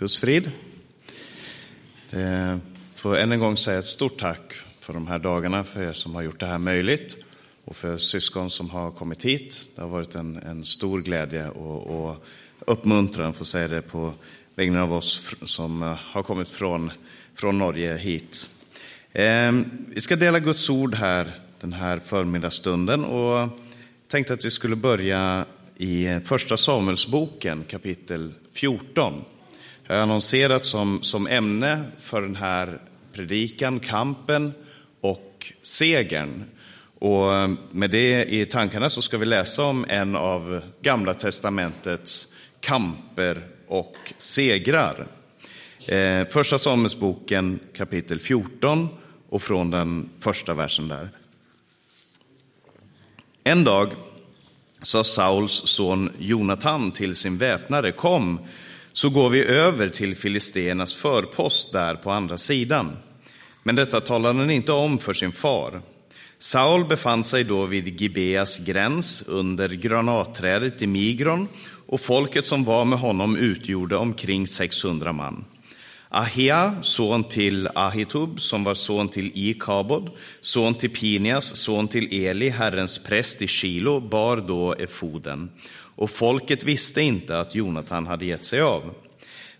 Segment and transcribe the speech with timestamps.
[0.00, 0.50] Guds frid.
[2.10, 2.60] Jag
[2.94, 6.14] får än en gång säga ett stort tack för de här dagarna, för er som
[6.14, 7.24] har gjort det här möjligt
[7.64, 9.70] och för syskon som har kommit hit.
[9.74, 12.26] Det har varit en, en stor glädje och, och
[12.58, 14.12] uppmuntran, får säga det, på
[14.54, 16.90] vägnar av oss som eh, har kommit från,
[17.34, 18.50] från Norge hit.
[19.12, 19.52] Eh,
[19.88, 23.48] vi ska dela Guds ord här den här förmiddagsstunden och
[24.08, 25.46] tänkte att vi skulle börja
[25.76, 29.24] i eh, Första Samuelsboken kapitel 14.
[29.90, 32.80] Jag har annonserat som, som ämne för den här
[33.12, 34.52] predikan kampen
[35.00, 36.44] och segern.
[36.98, 42.28] Och eh, med det i tankarna så ska vi läsa om en av Gamla testamentets
[42.60, 45.06] kamper och segrar.
[45.86, 48.88] Eh, första Samuelsboken kapitel 14
[49.28, 51.08] och från den första versen där.
[53.44, 53.92] En dag
[54.82, 58.40] sa Sauls son Jonatan till sin väpnare, kom,
[58.98, 62.96] så går vi över till filisternas förpost där på andra sidan.
[63.62, 65.80] Men detta talade han inte om för sin far.
[66.38, 71.48] Saul befann sig då vid Gibeas gräns under granatträdet i Migron
[71.86, 75.44] och folket som var med honom utgjorde omkring 600 man.
[76.08, 82.48] Ahia, son till Ahitub, som var son till Ikabod, son till Pinias, son till Eli,
[82.48, 85.50] Herrens präst i Shilo, bar då efoden.
[85.98, 88.94] Och folket visste inte att Jonatan hade gett sig av.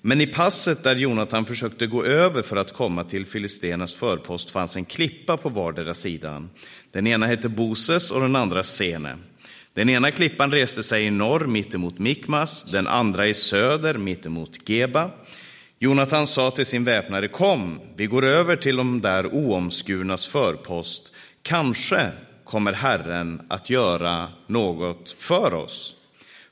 [0.01, 4.77] Men i passet där Jonatan försökte gå över för att komma till filisternas förpost fanns
[4.77, 6.51] en klippa på vardera sidan.
[6.93, 9.17] Den ena hette Boses och den andra Sene.
[9.75, 15.11] Den ena klippan reste sig i norr mittemot Mikmas, den andra i söder mittemot Geba.
[15.79, 21.13] Jonatan sa till sin väpnare, kom, vi går över till de där oomskurnas förpost.
[21.43, 22.11] Kanske
[22.45, 25.95] kommer Herren att göra något för oss.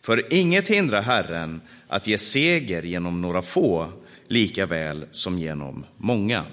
[0.06, 3.88] För inget hindrar Herren att ge seger genom några få,
[4.28, 6.44] lika väl som genom många.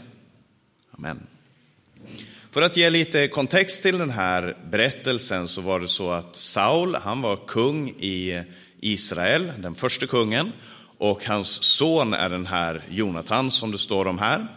[0.98, 1.28] Amen.
[2.52, 6.96] För att ge lite kontext till den här berättelsen så var det så att Saul,
[6.96, 8.44] han var kung i
[8.80, 10.52] Israel, den första kungen,
[10.98, 14.48] och hans son är den här Jonatan som det står om här.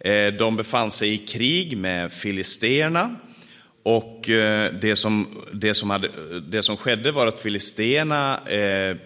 [0.00, 3.16] Eh, de befann sig i krig med filisterna
[3.82, 6.08] och eh, det som, det som, hade,
[6.40, 8.96] det som skedde var att filisterna eh,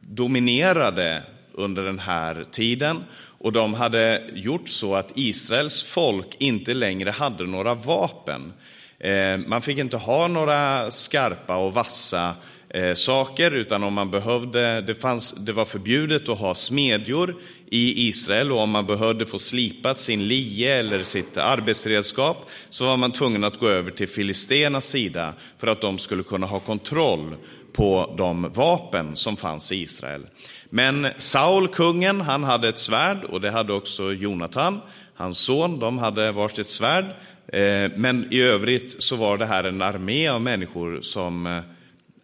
[0.00, 3.04] dominerade under den här tiden
[3.38, 8.52] och de hade gjort så att Israels folk inte längre hade några vapen.
[8.98, 12.34] Eh, man fick inte ha några skarpa och vassa
[12.68, 17.36] eh, saker, utan om man behövde, det, fanns, det var förbjudet att ha smedjor
[17.74, 22.96] i Israel och om man behövde få slipat sin lie eller sitt arbetsredskap så var
[22.96, 27.36] man tvungen att gå över till filisternas sida för att de skulle kunna ha kontroll
[27.72, 30.26] på de vapen som fanns i Israel.
[30.70, 34.80] Men Saul, kungen, han hade ett svärd och det hade också Jonatan,
[35.14, 35.78] hans son.
[35.78, 37.04] De hade varsitt svärd.
[37.46, 41.62] Eh, men i övrigt så var det här en armé av människor som eh,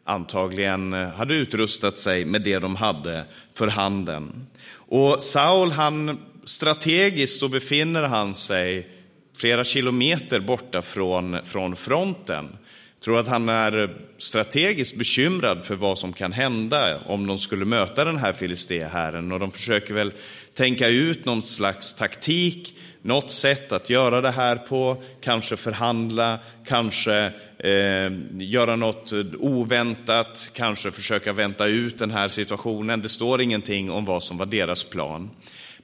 [0.05, 3.25] antagligen eh, hade utrustat sig med det de hade
[3.55, 4.47] för handen.
[4.91, 8.89] Och Saul, han strategiskt så befinner han sig
[9.37, 12.49] flera kilometer borta från, från fronten.
[12.95, 17.65] Jag tror att han är strategiskt bekymrad för vad som kan hända om de skulle
[17.65, 20.13] möta den här filisteherren Och de försöker väl
[20.55, 27.33] tänka ut någon slags taktik, något sätt att göra det här på, kanske förhandla, kanske
[27.59, 33.03] eh, göra något oväntat, kanske försöka vänta ut den här situationen.
[33.03, 35.31] Det står ingenting om vad som var deras plan.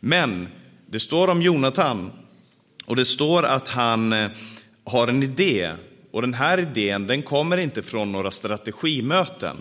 [0.01, 0.49] Men
[0.87, 2.13] det står om Jonathan
[2.87, 4.31] och det står att han eh,
[4.85, 5.73] har en idé.
[6.11, 9.57] Och den här idén den kommer inte från några strategimöten.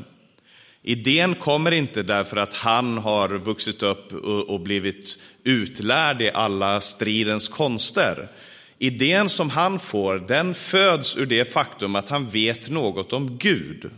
[0.87, 4.13] Idén kommer inte därför att han har vuxit upp
[4.47, 8.27] och blivit utlärd i alla stridens konster.
[8.79, 13.89] Idén som han får, den föds ur det faktum att han vet något om Gud.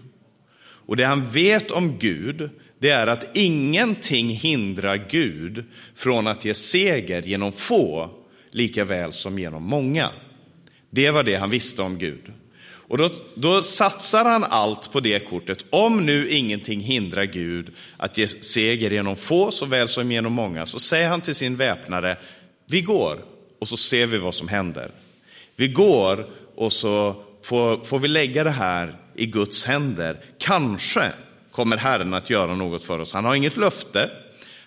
[0.59, 2.49] Och det han vet om Gud,
[2.79, 5.63] det är att ingenting hindrar Gud
[5.95, 8.09] från att ge seger genom få,
[8.51, 10.09] lika väl som genom många.
[10.89, 12.31] Det var det han visste om Gud.
[12.87, 15.65] Och då, då satsar han allt på det kortet.
[15.69, 20.79] Om nu ingenting hindrar Gud att ge seger genom få såväl som genom många, så
[20.79, 22.17] säger han till sin väpnare,
[22.65, 23.25] vi går
[23.59, 24.91] och så ser vi vad som händer.
[25.55, 30.19] Vi går och så får, får vi lägga det här i Guds händer.
[30.37, 31.11] Kanske
[31.51, 33.13] kommer Herren att göra något för oss.
[33.13, 34.09] Han har inget löfte,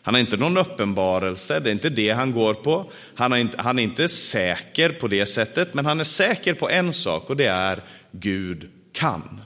[0.02, 2.90] han har inte någon uppenbarelse, det är inte det han går på.
[3.14, 6.92] Han, inte, han är inte säker på det sättet, men han är säker på en
[6.92, 7.82] sak och det är
[8.12, 9.40] Gud kan.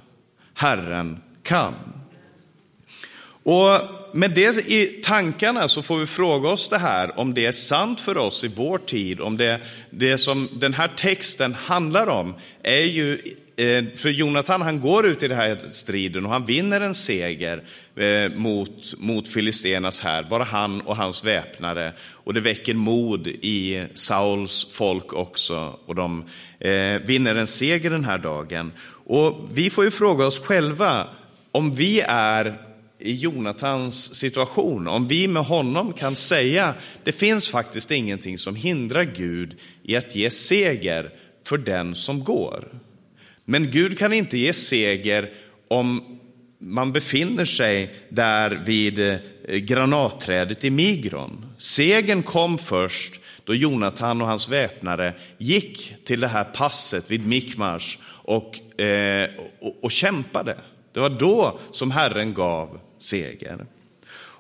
[0.55, 1.75] Herren kan.
[3.43, 3.81] Och
[4.12, 8.00] med det i tankarna så får vi fråga oss det här, om det är sant
[8.00, 9.61] för oss i vår tid, om det,
[9.91, 13.23] det som den här texten handlar om är ju
[13.56, 17.62] Eh, för Jonathan han går ut i den här striden och han vinner en seger
[17.97, 21.93] eh, mot, mot filisternas här, bara han och hans väpnare.
[22.01, 26.25] Och det väcker mod i Sauls folk också och de
[26.59, 28.73] eh, vinner en seger den här dagen.
[29.06, 31.09] Och vi får ju fråga oss själva
[31.53, 32.55] om vi är
[32.99, 36.75] i Jonatans situation, om vi med honom kan säga
[37.05, 41.11] det finns faktiskt ingenting som hindrar Gud i att ge seger
[41.45, 42.69] för den som går.
[43.44, 45.31] Men Gud kan inte ge seger
[45.69, 46.19] om
[46.58, 49.19] man befinner sig där vid eh,
[49.56, 51.46] granatträdet i Migron.
[51.58, 57.99] Segern kom först då Jonathan och hans väpnare gick till det här passet vid Mikmars
[58.05, 59.31] och, eh,
[59.61, 60.56] och, och kämpade.
[60.93, 63.67] Det var då som Herren gav seger.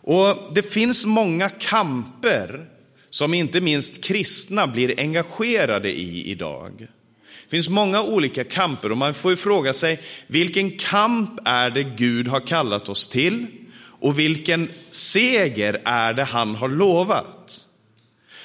[0.06, 2.68] Och det finns många kamper
[3.10, 6.86] som inte minst kristna blir engagerade i idag.
[7.54, 11.82] Det finns många olika kamper och man får ju fråga sig vilken kamp är det
[11.82, 13.46] Gud har kallat oss till
[14.00, 17.66] och vilken seger är det han har lovat?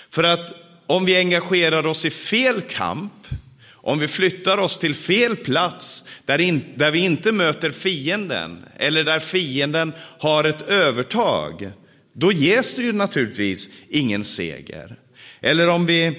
[0.10, 0.54] För att
[0.88, 3.28] om vi engagerar oss i fel kamp
[3.74, 9.04] om vi flyttar oss till fel plats där, in, där vi inte möter fienden eller
[9.04, 11.72] där fienden har ett övertag,
[12.14, 14.96] då ges det ju naturligtvis ingen seger.
[15.42, 16.14] Eller om vi,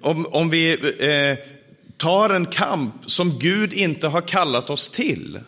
[0.00, 1.54] om, om vi eh,
[2.04, 5.40] tar en kamp som Gud inte har kallat oss till.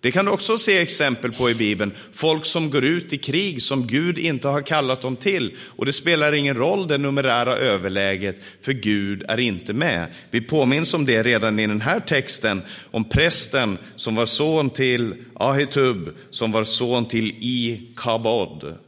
[0.00, 1.92] Det kan du också se exempel på i Bibeln.
[2.12, 5.56] Folk som går ut i krig som Gud inte har kallat dem till.
[5.76, 10.06] Och det spelar ingen roll det numerära överläget, för Gud är inte med.
[10.30, 15.14] Vi påminns om det redan i den här texten, om prästen som var son till
[15.34, 18.85] Ahitub, som var son till Ikabod.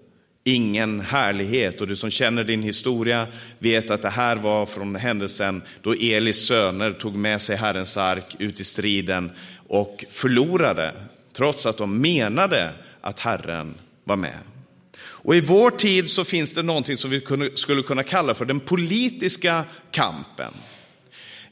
[0.49, 1.81] Ingen härlighet.
[1.81, 3.27] Och du som känner din historia
[3.59, 8.37] vet att det här var från händelsen då Elis söner tog med sig Herrens ark
[8.39, 9.31] ut i striden
[9.69, 10.93] och förlorade,
[11.37, 13.75] trots att de menade att Herren
[14.05, 14.39] var med.
[15.01, 17.23] Och i vår tid så finns det någonting som vi
[17.55, 20.53] skulle kunna kalla för den politiska kampen.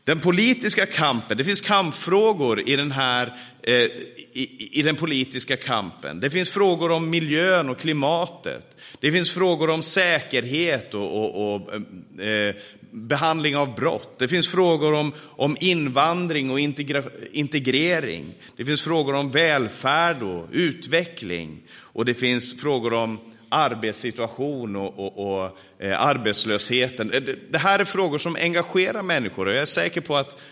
[0.04, 3.38] Den politiska kampen, det finns kampfrågor i den här
[3.68, 3.90] Eh,
[4.32, 6.20] i, i, den politiska kampen.
[6.20, 8.76] Det finns frågor om miljön och klimatet.
[9.00, 11.74] Det finns frågor om säkerhet och, och, och
[12.20, 12.54] eh, eh,
[12.90, 14.18] behandling av brott.
[14.18, 17.02] Det finns frågor om, om invandring och integra,
[17.32, 18.24] integrering.
[18.56, 21.62] Det finns frågor om välfärd och utveckling.
[21.72, 23.18] Och det finns frågor om
[23.48, 27.12] arbetssituation och, och, och eh, arbetslösheten.
[27.12, 30.42] Eh, det, det här är frågor som engagerar människor och jag är säker på att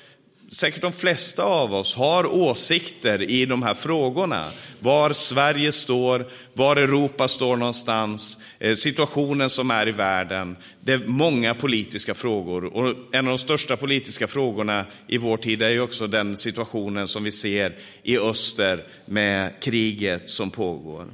[0.51, 4.51] säkert de flesta av oss har åsikter i de här frågorna.
[4.81, 10.57] Var Sverige står, var Europa står någonstans, eh, situationen som är i världen.
[10.81, 15.63] Det är många politiska frågor och en av de största politiska frågorna i vår tid
[15.63, 21.07] är ju också den situationen som vi ser i öster med kriget som pågår.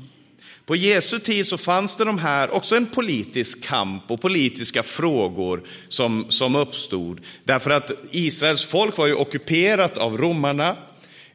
[0.70, 5.62] På Jesu tid så fanns det de här, också en politisk kamp och politiska frågor
[5.88, 7.20] som, som uppstod.
[7.44, 10.76] Därför att Israels folk var ju ockuperat av romarna.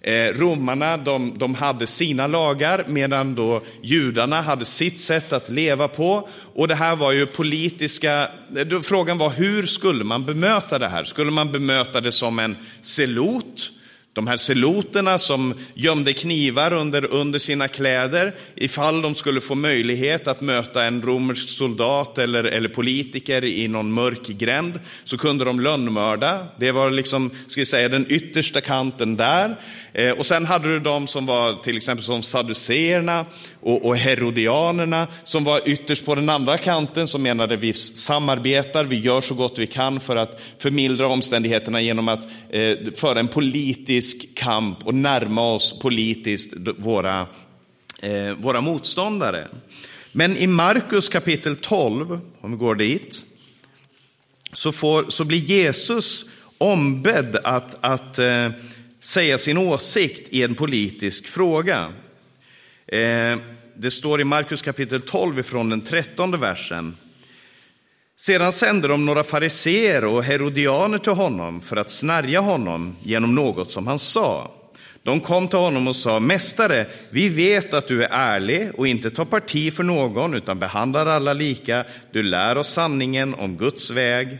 [0.02, 5.88] Eh, romarna de, de hade sina lagar medan då judarna hade sitt sätt att leva
[5.88, 6.30] på.
[6.54, 11.04] Och det här var ju politiska, eh, frågan var hur skulle man bemöta det här?
[11.04, 13.72] Skulle man bemöta det som en selot?
[14.16, 20.28] De här seloterna som gömde knivar under, under sina kläder ifall de skulle få möjlighet
[20.28, 25.60] att möta en romersk soldat eller, eller politiker i någon mörk gränd så kunde de
[25.60, 26.48] lönnmörda.
[26.60, 29.56] Det var liksom, ska vi säga, den yttersta kanten där.
[29.94, 33.26] Eh, och sen hade du de som var till exempel som saduceerna
[33.66, 39.00] och, och herodianerna som var ytterst på den andra kanten som menade vi samarbetar, vi
[39.00, 44.36] gör så gott vi kan för att förmildra omständigheterna genom att eh, föra en politisk
[44.36, 47.28] kamp och närma oss politiskt våra,
[48.02, 49.48] eh, våra motståndare.
[50.12, 53.26] Men i Markus kapitel 12, om vi går dit,
[54.54, 56.26] så, får, så blir Jesus
[56.58, 58.50] ombedd att, att eh,
[59.00, 61.88] säga sin åsikt i en politisk fråga.
[62.88, 63.38] Eh,
[63.78, 66.96] det står i Markus kapitel 12 från den trettonde versen.
[68.18, 73.72] Sedan sände de några fariseer och herodianer till honom för att snärja honom genom något
[73.72, 74.52] som han sa.
[75.04, 79.10] De kom till honom och sa, Mästare, vi vet att du är ärlig och inte
[79.10, 81.84] tar parti för någon utan behandlar alla lika.
[82.12, 84.38] Du lär oss sanningen om Guds väg.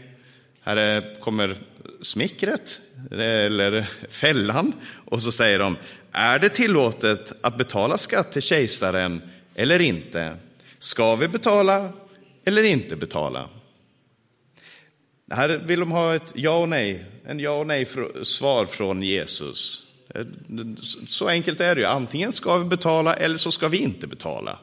[0.66, 1.58] Här kommer
[2.00, 2.80] smickret
[3.10, 4.72] eller fällan
[5.04, 5.76] och så säger de,
[6.12, 9.22] är det tillåtet att betala skatt till kejsaren
[9.54, 10.36] eller inte?
[10.78, 11.92] Ska vi betala
[12.44, 13.48] eller inte betala?
[15.30, 17.86] Här vill de ha ett ja och nej, en ja och nej
[18.22, 19.86] svar från Jesus.
[21.06, 21.86] Så enkelt är det ju.
[21.86, 24.58] Antingen ska vi betala eller så ska vi inte betala.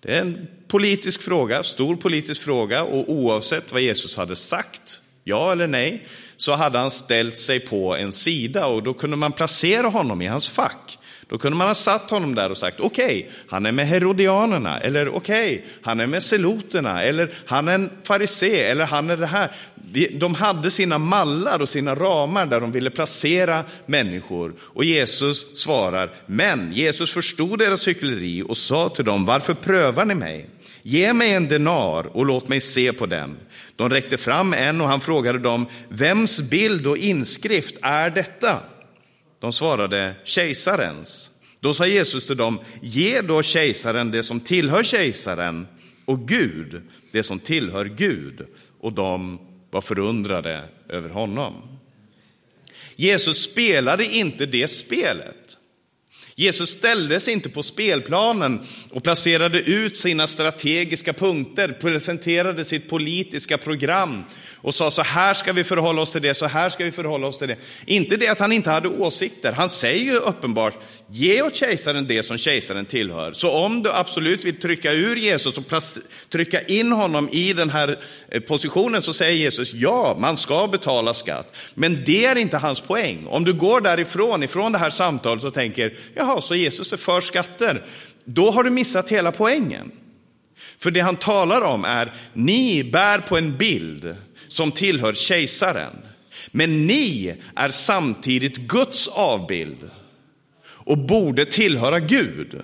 [0.00, 5.52] Det är en politisk fråga, stor politisk fråga och oavsett vad Jesus hade sagt, ja
[5.52, 9.86] eller nej, så hade han ställt sig på en sida och då kunde man placera
[9.86, 10.98] honom i hans fack.
[11.32, 14.80] Då kunde man ha satt honom där och sagt, okej, okay, han är med herodianerna,
[14.80, 19.16] eller okej, okay, han är med seloterna, eller han är en farisé, eller han är
[19.16, 19.50] det här.
[20.12, 24.54] De hade sina mallar och sina ramar där de ville placera människor.
[24.60, 30.14] Och Jesus svarar, men Jesus förstod deras hyckleri och sa till dem, varför prövar ni
[30.14, 30.48] mig?
[30.82, 33.36] Ge mig en denar och låt mig se på den.
[33.76, 38.60] De räckte fram en och han frågade dem, vems bild och inskrift är detta?
[39.40, 41.30] De svarade kejsarens.
[41.60, 45.66] Då sa Jesus till dem, ge då kejsaren det som tillhör kejsaren
[46.04, 48.46] och Gud det som tillhör Gud.
[48.80, 49.38] Och de
[49.70, 51.78] var förundrade över honom.
[52.96, 55.58] Jesus spelade inte det spelet.
[56.42, 63.58] Jesus ställde sig inte på spelplanen och placerade ut sina strategiska punkter, presenterade sitt politiska
[63.58, 64.24] program
[64.62, 67.26] och sa så här ska vi förhålla oss till det, så här ska vi förhålla
[67.26, 67.56] oss till det.
[67.86, 70.74] Inte det att han inte hade åsikter, han säger ju uppenbart,
[71.06, 73.32] ge åt kejsaren det som kejsaren tillhör.
[73.32, 75.64] Så om du absolut vill trycka ur Jesus och
[76.30, 81.14] trycka in honom i den här eh, positionen så säger Jesus, ja, man ska betala
[81.14, 81.54] skatt.
[81.74, 83.26] Men det är inte hans poäng.
[83.26, 87.20] Om du går därifrån, ifrån det här samtalet och tänker, jaha, så Jesus är för
[87.20, 87.84] skatter,
[88.24, 89.90] då har du missat hela poängen.
[90.78, 94.16] För det han talar om är, ni bär på en bild
[94.52, 95.96] som tillhör kejsaren.
[96.50, 99.90] Men ni är samtidigt Guds avbild
[100.64, 102.62] och borde tillhöra Gud.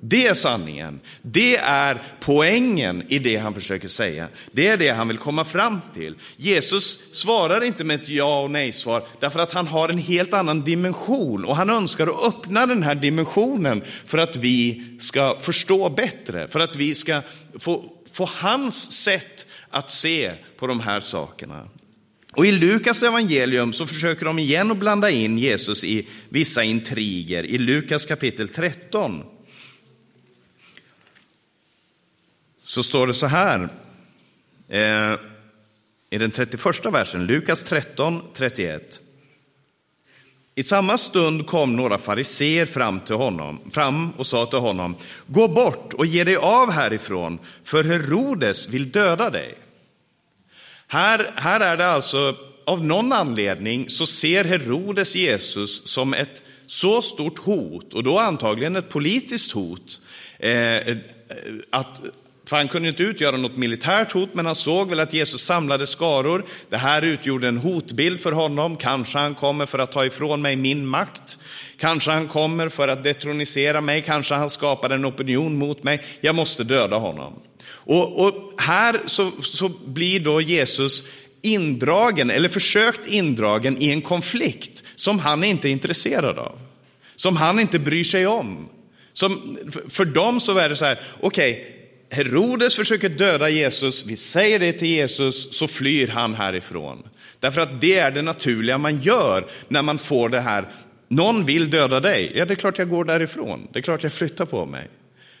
[0.00, 1.00] Det är sanningen.
[1.22, 4.28] Det är poängen i det han försöker säga.
[4.52, 6.14] Det är det han vill komma fram till.
[6.36, 10.64] Jesus svarar inte med ett ja och nej-svar därför att han har en helt annan
[10.64, 16.48] dimension och han önskar att öppna den här dimensionen för att vi ska förstå bättre,
[16.48, 17.22] för att vi ska
[17.58, 21.68] få, få hans sätt att se på de här sakerna.
[22.32, 27.44] Och i Lukas evangelium så försöker de igen att blanda in Jesus i vissa intriger.
[27.44, 29.24] I Lukas kapitel 13
[32.64, 33.68] så står det så här
[34.68, 35.18] eh,
[36.10, 39.00] i den 31 versen, Lukas 13, 31.
[40.58, 44.96] I samma stund kom några fariseer fram, till honom, fram och sa till honom,
[45.26, 49.54] gå bort och ge dig av härifrån, för Herodes vill döda dig.
[50.88, 52.36] Här, här är det alltså,
[52.66, 58.76] av någon anledning så ser Herodes Jesus som ett så stort hot, och då antagligen
[58.76, 60.00] ett politiskt hot,
[60.38, 60.96] eh, eh
[61.70, 62.02] att
[62.48, 65.86] för han kunde inte utgöra något militärt hot, men han såg väl att Jesus samlade
[65.86, 66.44] skaror.
[66.68, 68.76] Det här utgjorde en hotbild för honom.
[68.76, 71.38] Kanske han kommer för att ta ifrån mig min makt.
[71.78, 74.02] Kanske han kommer för att detronisera mig.
[74.02, 76.04] Kanske han skapar en opinion mot mig.
[76.20, 77.32] Jag måste döda honom.
[77.68, 81.04] Och, och här så, så blir då Jesus
[81.42, 86.58] indragen, eller försökt indragen i en konflikt som han inte är intresserad av.
[87.16, 88.68] Som han inte bryr sig om.
[89.12, 91.77] Som, för dem så är det så här, okej, okay,
[92.10, 97.02] Herodes försöker döda Jesus, vi säger det till Jesus, så flyr han härifrån.
[97.40, 100.68] Därför att det är det naturliga man gör när man får det här,
[101.08, 104.12] någon vill döda dig, ja det är klart jag går därifrån, det är klart jag
[104.12, 104.88] flyttar på mig.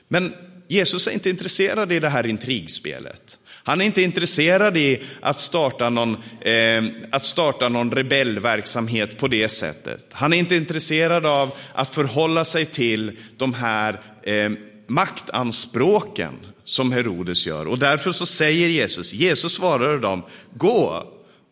[0.08, 0.34] Men
[0.68, 3.38] Jesus är inte intresserad i det här intrigspelet.
[3.64, 9.48] Han är inte intresserad i att starta någon, eh, att starta någon rebellverksamhet på det
[9.48, 10.06] sättet.
[10.12, 14.50] Han är inte intresserad av att förhålla sig till de här eh,
[14.86, 16.34] maktanspråken
[16.68, 17.66] som Herodes gör.
[17.66, 20.22] Och därför så säger Jesus, Jesus svarade dem,
[20.54, 21.04] gå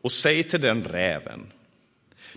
[0.03, 1.53] och säg till den räven.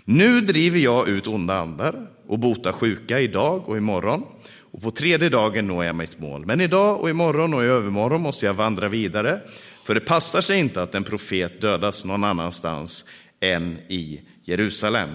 [0.04, 4.26] Nu driver jag ut onda andar och botar sjuka idag och imorgon
[4.72, 6.46] och på tredje dagen når jag mitt mål.
[6.46, 9.40] Men idag och imorgon och i övermorgon måste jag vandra vidare,
[9.84, 13.04] för det passar sig inte att en profet dödas någon annanstans
[13.40, 15.10] än i Jerusalem.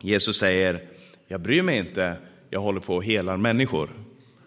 [0.00, 0.84] Jesus säger,
[1.28, 2.16] jag bryr mig inte,
[2.50, 3.90] jag håller på och helar människor.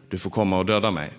[0.09, 1.11] Du får komma och döda mig.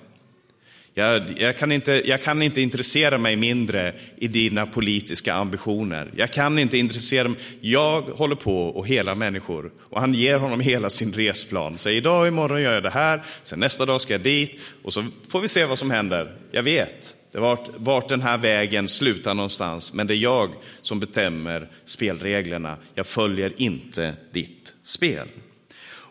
[0.99, 6.11] Jag, jag, kan inte, jag kan inte intressera mig mindre i dina politiska ambitioner.
[6.17, 7.39] Jag kan inte intressera mig.
[7.61, 9.73] Jag håller på och hela människor.
[9.81, 11.79] Och han ger honom hela sin resplan.
[11.79, 14.93] Så idag och imorgon gör jag det här, sen nästa dag ska jag dit och
[14.93, 16.37] så får vi se vad som händer.
[16.51, 20.51] Jag vet det vart, vart den här vägen slutar någonstans, men det är jag
[20.83, 22.77] som bestämmer spelreglerna.
[22.95, 25.29] Jag följer inte ditt spel.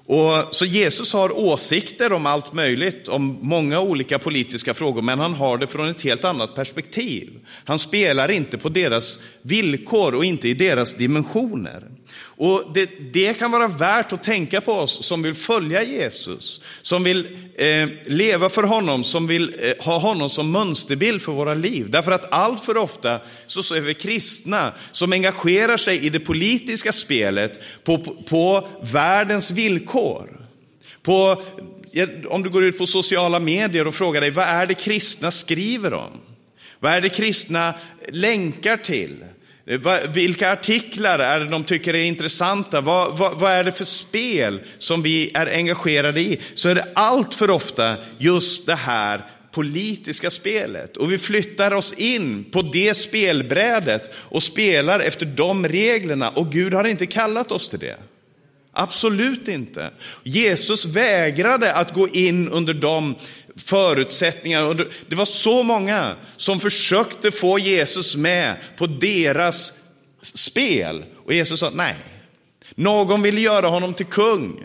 [0.08, 5.34] Och, så Jesus har åsikter om allt möjligt, om många olika politiska frågor, men han
[5.34, 7.30] har det från ett helt annat perspektiv.
[7.66, 11.84] Han spelar inte på deras villkor och inte i deras dimensioner.
[12.18, 17.04] Och det, det kan vara värt att tänka på oss som vill följa Jesus, som
[17.04, 21.90] vill eh, leva för honom, som vill eh, ha honom som mönsterbild för våra liv.
[21.90, 26.20] Därför att allt för ofta så, så är vi kristna som engagerar sig i det
[26.20, 30.48] politiska spelet på, på, på världens villkor.
[31.04, 31.44] På,
[32.28, 35.94] om du går ut på sociala medier och frågar dig, vad är det kristna skriver
[35.94, 36.22] om?
[36.80, 37.74] Vad är det kristna
[38.10, 39.26] länkar till?
[39.68, 42.82] Eh, vilka artiklar är det de tycker är intressanta?
[42.82, 46.40] Vad, vad, vad, är det för spel som vi är engagerade i?
[46.56, 50.98] Så är det allt för ofta just det här politiska spelet.
[50.98, 56.30] Och vi flyttar oss in på det spelbrädet och spelar efter de reglerna.
[56.30, 57.98] Och Gud har inte kallat oss till det.
[58.78, 59.90] Absolut inte.
[60.24, 63.16] Jesus vägrade att gå in under de
[63.56, 64.88] förutsättningar.
[65.08, 69.74] Det var så många som försökte få Jesus med på deras
[70.22, 71.06] spel.
[71.26, 71.96] Och Jesus sa nej.
[72.76, 74.64] Någon ville göra honom till kung.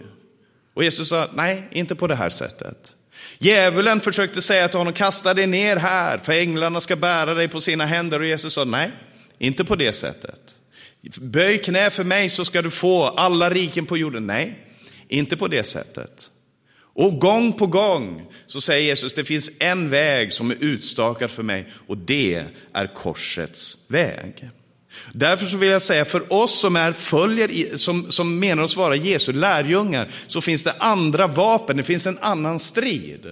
[0.74, 2.92] Och Jesus sa nej, inte på det här sättet.
[3.38, 7.60] Djävulen försökte säga till honom, kasta dig ner här, för änglarna ska bära dig på
[7.60, 8.20] sina händer.
[8.20, 8.90] Och Jesus sa nej,
[9.38, 10.59] inte på det sättet.
[11.20, 14.26] Böj knä för mig så ska du få alla riken på jorden.
[14.26, 14.66] Nej,
[15.08, 16.30] inte på det sättet.
[16.94, 21.42] Och gång på gång så säger Jesus, det finns en väg som är utstakad för
[21.42, 24.50] mig och det är korsets väg.
[25.12, 28.96] Därför så vill jag säga, för oss som, är följer, som, som menar oss vara
[28.96, 33.26] Jesu lärjungar, så finns det andra vapen, det finns en annan strid.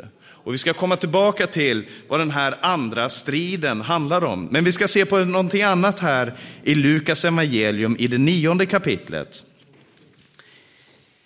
[0.49, 4.49] Och vi ska komma tillbaka till vad den här andra striden handlar om.
[4.51, 6.33] Men vi ska se på någonting annat här
[6.65, 9.45] i Lukas evangelium i det nionde kapitlet.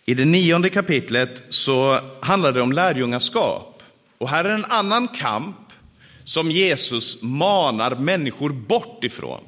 [0.05, 3.83] I det nionde kapitlet så handlar det om lärjungaskap.
[4.19, 5.57] Och här är en annan kamp
[6.25, 9.43] som Jesus manar människor bort ifrån.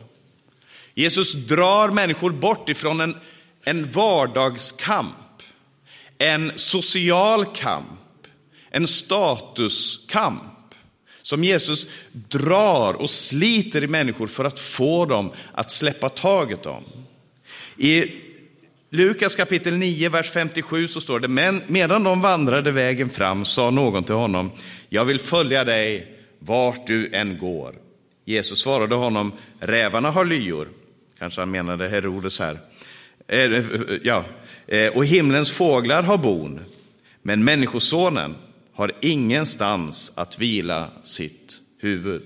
[0.94, 3.16] Jesus drar människor bort ifrån en,
[3.64, 5.42] en vardagskamp,
[6.18, 8.00] en social kamp,
[8.74, 10.42] en statuskamp
[11.22, 16.84] som Jesus drar och sliter i människor för att få dem att släppa taget om.
[17.76, 18.04] I
[18.90, 23.70] Lukas kapitel 9, vers 57 så står det, men medan de vandrade vägen fram sa
[23.70, 24.50] någon till honom,
[24.88, 27.74] jag vill följa dig vart du än går.
[28.24, 30.68] Jesus svarade honom, rävarna har lyor,
[31.18, 32.58] kanske han menade Herodes här,
[33.28, 33.64] eh, eh,
[34.02, 34.24] ja,
[34.66, 36.60] eh, och himlens fåglar har bon,
[37.22, 38.34] men människosonen
[38.74, 42.22] har ingenstans att vila sitt huvud.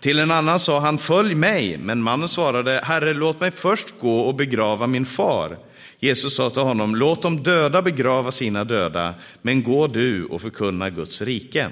[0.00, 4.18] Till en annan sa han, följ mig, men mannen svarade, Herre, låt mig först gå
[4.18, 5.58] och begrava min far.
[5.98, 10.90] Jesus sa till honom, låt de döda begrava sina döda, men gå du och förkunna
[10.90, 11.70] Guds rike.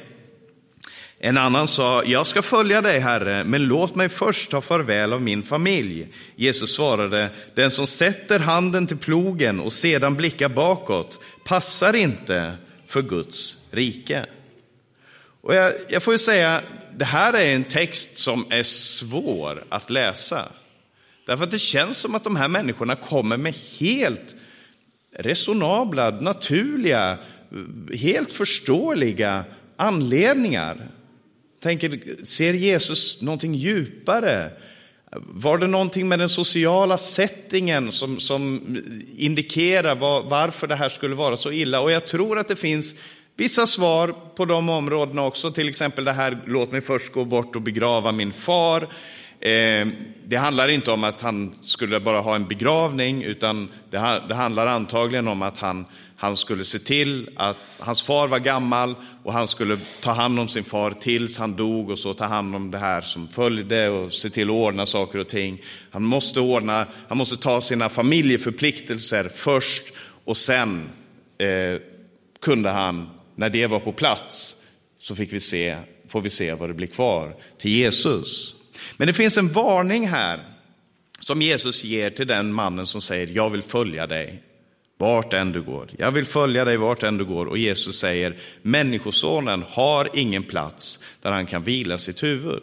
[1.19, 5.23] En annan sa, jag ska följa dig, Herre, men låt mig först ta farväl av
[5.23, 6.09] min familj.
[6.37, 12.53] Jesus svarade, den som sätter handen till plogen och sedan blickar bakåt passar inte
[12.87, 14.27] för Guds rike.
[15.41, 16.63] Och jag, jag får ju säga,
[16.97, 20.49] det här är en text som är svår att läsa.
[21.27, 24.37] Därför att det känns som att de här människorna kommer med helt
[25.17, 27.19] resonabla, naturliga,
[27.95, 29.45] helt förståeliga
[29.77, 30.89] anledningar.
[31.63, 34.51] Tänker, ser Jesus någonting djupare?
[35.17, 38.61] Var det någonting med den sociala settingen som, som
[39.17, 41.81] indikerar var, varför det här skulle vara så illa?
[41.81, 42.95] Och jag tror att det finns
[43.37, 47.57] vissa svar på de områdena också, till exempel det här, låt mig först gå bort
[47.57, 48.83] och begrava min far.
[49.41, 49.89] Eh,
[50.27, 54.67] det handlar inte om att han skulle bara ha en begravning, utan det, det handlar
[54.67, 58.95] antagligen om att han, han skulle se till att hans far var gammal
[59.25, 62.57] och han skulle ta hand om sin far tills han dog och så ta hand
[62.57, 65.63] om det här som följde och se till att ordna saker och ting.
[65.91, 69.93] Han måste ordna, han måste ta sina familjeförpliktelser först
[70.25, 70.89] och sen
[71.39, 71.81] eh,
[72.41, 74.57] kunde han, när det var på plats,
[74.99, 75.77] så fick vi se,
[76.09, 78.55] får vi se vad det blir kvar till Jesus.
[78.97, 80.41] Men det finns en varning här
[81.21, 84.43] som Jesus ger till den mannen som säger, jag vill följa dig
[84.99, 85.91] vart än du går.
[85.99, 87.47] Jag vill följa dig vart än du går.
[87.47, 92.63] Och Jesus säger, människosonen har ingen plats där han kan vila sitt huvud.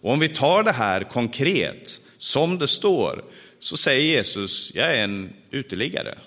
[0.00, 3.24] Och om vi tar det här konkret, som det står,
[3.58, 6.18] så säger Jesus, jag är en uteliggare.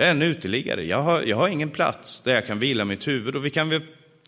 [0.00, 3.08] Jag är en uteliggare, jag har, jag har ingen plats där jag kan vila mitt
[3.08, 3.36] huvud.
[3.36, 3.82] Och vi kan väl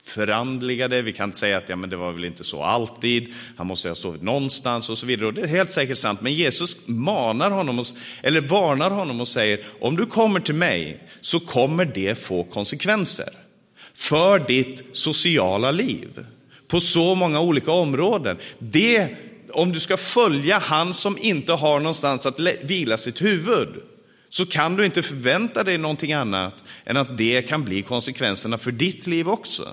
[0.05, 1.03] förandligade.
[1.03, 3.35] Vi kan inte säga att ja, men det var väl inte så alltid.
[3.57, 5.27] Han måste ha sovit någonstans och så vidare.
[5.27, 6.21] Och det är helt säkert sant.
[6.21, 7.87] Men Jesus manar honom, och,
[8.23, 13.29] eller varnar honom och säger, om du kommer till mig så kommer det få konsekvenser
[13.95, 16.27] för ditt sociala liv
[16.69, 18.37] på så många olika områden.
[18.59, 19.09] Det,
[19.53, 23.69] om du ska följa han som inte har någonstans att vila sitt huvud,
[24.33, 28.73] så kan du inte förvänta dig någonting annat än att det kan bli konsekvenserna för
[28.73, 29.69] ditt liv också.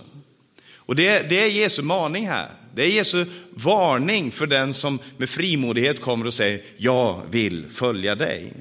[0.75, 2.49] Och det, det är Jesu maning här.
[2.75, 8.15] Det är Jesu varning för den som med frimodighet kommer och säger, jag vill följa
[8.15, 8.53] dig.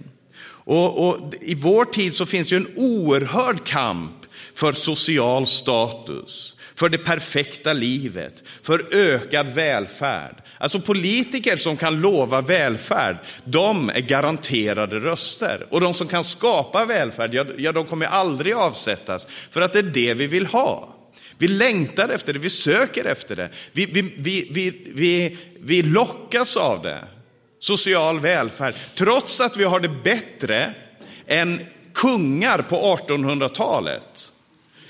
[0.43, 6.89] Och, och, I vår tid så finns ju en oerhörd kamp för social status, för
[6.89, 10.43] det perfekta livet, för ökad välfärd.
[10.59, 15.67] Alltså politiker som kan lova välfärd, de är garanterade röster.
[15.71, 19.79] Och de som kan skapa välfärd, ja, ja de kommer aldrig avsättas, för att det
[19.79, 20.95] är det vi vill ha.
[21.39, 26.57] Vi längtar efter det, vi söker efter det, vi, vi, vi, vi, vi, vi lockas
[26.57, 27.05] av det.
[27.61, 30.75] Social välfärd, trots att vi har det bättre
[31.27, 31.61] än
[31.95, 34.33] kungar på 1800-talet.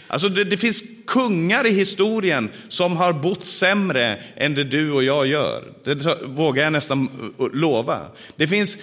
[0.08, 5.04] Alltså det, det, finns kungar i historien som har bott sämre än det du och
[5.04, 5.64] jag gör.
[5.84, 8.00] Det vågar jag nästan eh, lova.
[8.36, 8.78] Det finns,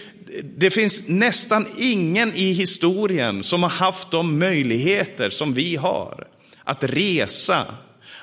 [0.57, 6.27] det finns nästan ingen i historien som har haft de möjligheter som vi har.
[6.63, 7.65] Att resa,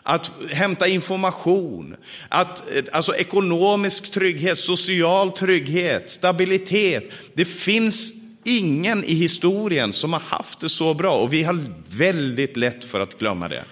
[0.02, 1.96] att hämta information,
[2.28, 7.10] att, eh, alltså ekonomisk trygghet, social trygghet, stabilitet.
[7.34, 12.56] Det finns ingen i historien som har haft det så bra och vi har väldigt
[12.56, 13.64] lätt för att glömma det.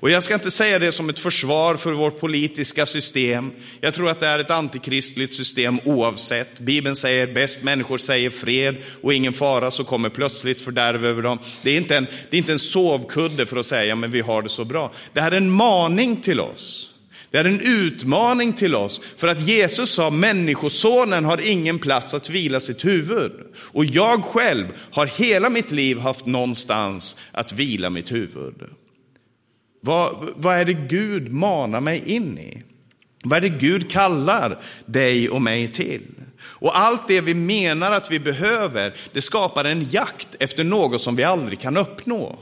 [0.00, 3.50] Och jag ska inte säga det som ett försvar för vårt politiska system.
[3.80, 6.60] Jag tror att det är ett antikristligt system oavsett.
[6.60, 11.38] Bibeln säger bäst människor säger fred och ingen fara så kommer plötsligt fördärv över dem.
[11.62, 14.42] Det är inte en, det är inte en sovkudde för att säga men vi har
[14.42, 14.92] det så bra.
[15.12, 16.94] Det här är en maning till oss.
[17.30, 22.30] Det är en utmaning till oss, för att Jesus sa människosonen har ingen plats att
[22.30, 23.32] vila sitt huvud.
[23.56, 28.54] Och jag själv har hela mitt liv haft någonstans att vila mitt huvud.
[29.80, 32.62] Vad, vad är det Gud manar mig in i?
[33.24, 36.06] Vad är det Gud kallar dig och mig till?
[36.40, 41.16] Och allt det vi menar att vi behöver, det skapar en jakt efter något som
[41.16, 42.38] vi aldrig kan uppnå.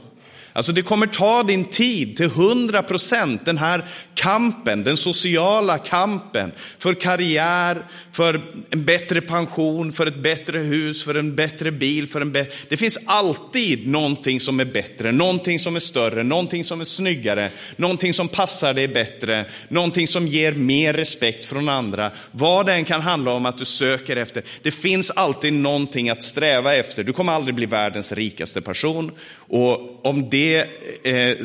[0.57, 6.51] Alltså det kommer ta din tid till 100 procent, den här kampen, den sociala kampen
[6.79, 12.07] för karriär, för en bättre pension, för ett bättre hus, för en bättre bil.
[12.07, 16.63] För en bä det finns alltid någonting som är bättre, någonting som är större, någonting
[16.63, 22.11] som är snyggare, någonting som passar dig bättre, någonting som ger mer respekt från andra.
[22.31, 24.43] Vad det än kan handla om att du söker efter.
[24.61, 27.03] Det finns alltid någonting att sträva efter.
[27.03, 29.11] Du kommer aldrig bli världens rikaste person.
[29.49, 31.37] Och om det, eh,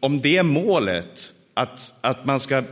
[0.00, 2.62] om det är målet, att, att man ska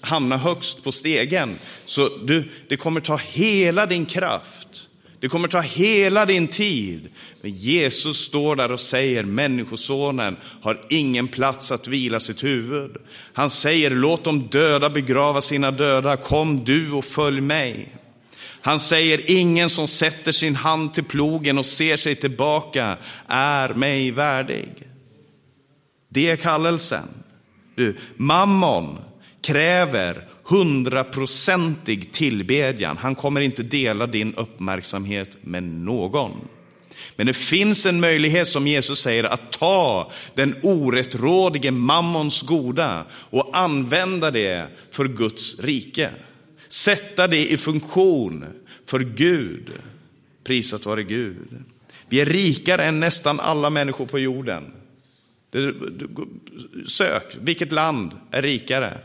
[0.00, 4.88] hamna högst på stegen, så du, det kommer ta hela din kraft.
[5.20, 7.08] Det kommer ta hela din tid.
[7.42, 12.96] Men Jesus står där och säger, Människosonen har ingen plats att vila sitt huvud.
[13.32, 17.88] Han säger, låt de döda begrava sina döda, kom du och följ mig.
[18.60, 22.96] Han säger, ingen som sätter sin hand till plogen och ser sig tillbaka
[23.28, 24.68] är mig värdig.
[26.08, 27.08] Det är kallelsen.
[27.74, 28.98] Du, mammon
[29.40, 32.96] kräver hundraprocentig tillbedjan.
[32.96, 36.48] Han kommer inte dela din uppmärksamhet med någon.
[37.16, 43.50] Men det finns en möjlighet, som Jesus säger, att ta den orättrådige mammons goda och
[43.52, 46.10] använda det för Guds rike.
[46.68, 48.44] Sätta det i funktion
[48.86, 49.72] för Gud.
[50.44, 51.64] Prisat vare Gud.
[52.08, 54.72] Vi är rikare än nästan alla människor på jorden.
[56.88, 58.98] Sök, vilket land är rikare?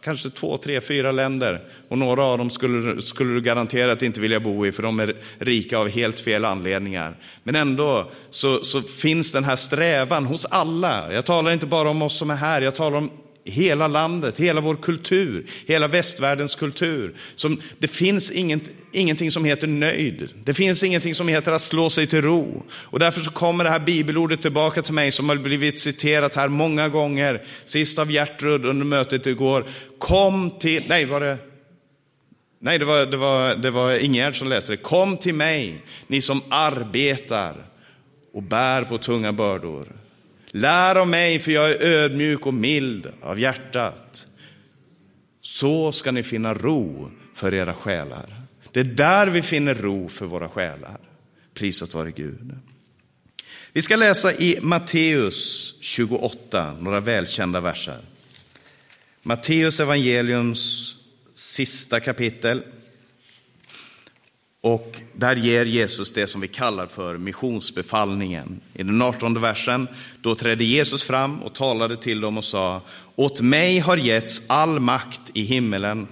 [0.00, 1.60] kanske två, tre, fyra länder.
[1.88, 5.16] Och några av dem skulle, skulle du garanterat inte vilja bo i, för de är
[5.38, 7.16] rika av helt fel anledningar.
[7.42, 11.12] Men ändå så, så finns den här strävan hos alla.
[11.12, 13.10] Jag talar inte bara om oss som är här, jag talar om
[13.44, 17.14] hela landet, hela vår kultur, hela västvärldens kultur.
[17.34, 20.28] Som, det finns inget, ingenting som heter nöjd.
[20.44, 22.62] Det finns ingenting som heter att slå sig till ro.
[22.72, 26.48] Och därför så kommer det här bibelordet tillbaka till mig som har blivit citerat här
[26.48, 27.42] många gånger.
[27.64, 29.66] Sist av Gertrud under mötet igår.
[29.98, 31.38] Kom till, nej var det
[32.64, 34.76] Nej, det var, det var, det var Ingegerd som läste det.
[34.76, 37.54] Kom till mig, ni som arbetar
[38.32, 40.01] och bär på tunga bördor
[40.54, 44.26] Lär av mig, för jag är ödmjuk och mild av hjärtat.
[45.40, 48.42] Så ska ni finna ro för era själar.
[48.72, 50.98] Det är där vi finner ro för våra själar.
[51.54, 52.54] Prisat vare Gud.
[53.72, 58.00] Vi ska läsa i Matteus 28, några välkända verser.
[59.22, 60.94] Matteus evangeliums
[61.34, 62.62] sista kapitel.
[64.64, 68.60] Och där ger Jesus det som vi kallar för missionsbefallningen.
[68.74, 69.88] I den 18 versen,
[70.20, 72.80] då trädde Jesus fram och talade till dem och sa,
[73.16, 76.08] åt mig har getts all makt i himmelen,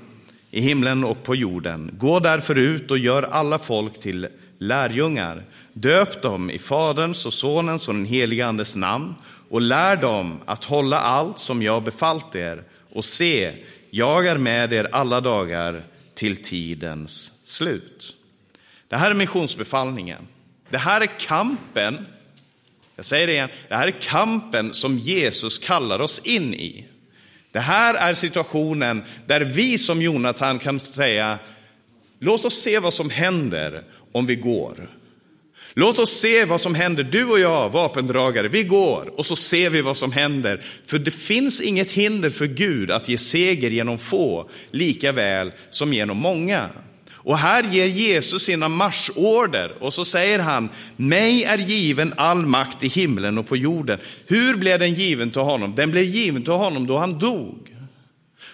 [0.51, 1.91] i himlen och på jorden.
[1.99, 5.45] Gå därför ut och gör alla folk till lärjungar.
[5.73, 9.15] Döp dem i Faderns och Sonens och den helige Andes namn
[9.51, 12.65] och lär dem att hålla allt som jag befallt er.
[12.93, 13.55] Och se,
[13.91, 15.83] jag är med er alla dagar
[16.15, 18.15] till tidens slut.
[18.91, 20.29] Det här är missionsbefallningen.
[20.71, 22.07] Det här är kampen,
[22.97, 26.87] jag säger det igen, det här är kampen som Jesus kallar oss in i.
[27.53, 31.39] Det här är situationen där vi som Jonathan kan säga,
[32.19, 34.91] låt oss se vad som händer om vi går.
[35.75, 39.71] Låt oss se vad som händer, du och jag, vapendragare, vi går och så ser
[39.71, 40.65] vi vad som händer.
[40.87, 45.93] För det finns inget hinder för Gud att ge seger genom få, lika väl som
[45.93, 46.71] genom många.
[47.23, 52.85] Och här ger Jesus sina marschorder och så säger han, mig är given all makt
[52.85, 53.99] i himlen och på jorden.
[54.27, 55.75] Hur blev den given till honom?
[55.75, 57.77] Den blev given till honom då han dog,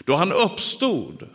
[0.04, 1.28] då han uppstod.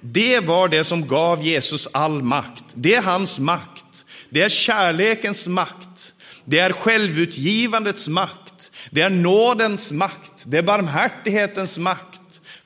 [0.00, 2.64] Det var det som gav Jesus all makt.
[2.74, 4.04] Det är hans makt.
[4.30, 6.14] Det är kärlekens makt.
[6.44, 8.72] Det är självutgivandets makt.
[8.90, 10.44] Det är nådens makt.
[10.44, 12.15] Det är barmhärtighetens makt.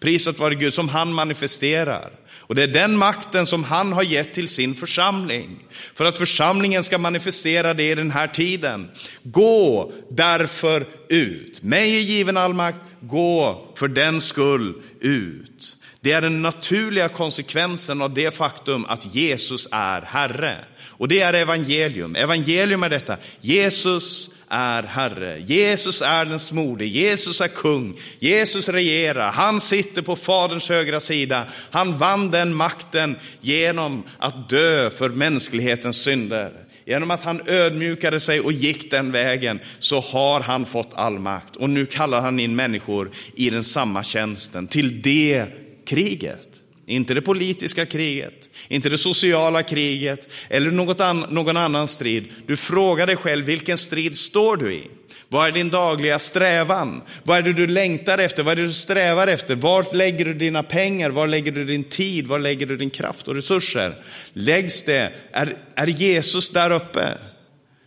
[0.00, 2.10] Prisat vare Gud som han manifesterar.
[2.50, 5.64] Och det är den makten som han har gett till sin församling.
[5.94, 8.90] För att församlingen ska manifestera det i den här tiden.
[9.22, 11.62] Gå därför ut.
[11.62, 12.80] Mig är given all makt.
[13.00, 15.76] Gå för den skull ut.
[16.02, 20.64] Det är den naturliga konsekvensen av det faktum att Jesus är Herre.
[20.82, 22.16] Och det är evangelium.
[22.16, 23.16] Evangelium är detta.
[23.40, 25.40] Jesus är Herre.
[25.46, 26.84] Jesus är den smorde.
[26.84, 27.98] Jesus är kung.
[28.18, 29.32] Jesus regerar.
[29.32, 31.44] Han sitter på Faderns högra sida.
[31.70, 36.52] Han vann den makten genom att dö för mänsklighetens synder.
[36.84, 41.56] Genom att han ödmjukade sig och gick den vägen så har han fått all makt.
[41.56, 45.46] Och nu kallar han in människor i den samma tjänsten, till det
[45.90, 46.48] kriget.
[46.86, 52.24] Inte det politiska kriget, inte det sociala kriget eller något an någon annan strid.
[52.46, 54.90] Du frågar dig själv, vilken strid står du i?
[55.28, 57.02] Vad är din dagliga strävan?
[57.22, 58.42] Vad är det du längtar efter?
[58.42, 59.54] Vad är det du strävar efter?
[59.54, 61.10] Var lägger du dina pengar?
[61.10, 62.26] Var lägger du din tid?
[62.26, 63.94] Var lägger du din kraft och resurser?
[64.32, 65.12] Läggs det?
[65.32, 67.18] Är, är Jesus där uppe?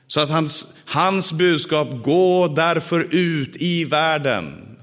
[0.08, 4.78] Så att hans, hans budskap, gå därför ut i världen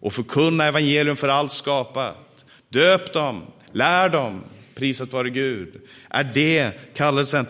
[0.00, 2.27] och förkunna evangelium för allt skapat.
[2.68, 5.80] Döp dem, lär dem, prisat vare Gud.
[6.10, 7.46] Är det kallelsen?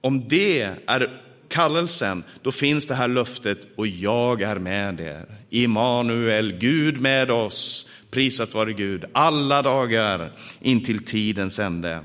[0.00, 5.26] Om det är kallelsen, då finns det här löftet och jag är med er.
[5.50, 12.00] Immanuel, Gud med oss, prisat vare Gud, alla dagar intill tidens ände.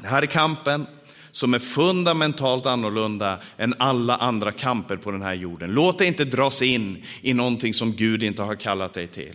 [0.00, 0.86] Det här är kampen
[1.32, 5.70] som är fundamentalt annorlunda än alla andra kamper på den här jorden.
[5.70, 9.34] Låt dig inte dras in i någonting som Gud inte har kallat dig till.